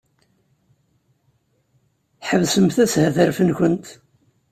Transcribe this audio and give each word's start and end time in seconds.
Ḥebsemt 2.29 2.77
ashetref-nwent! 2.83 3.87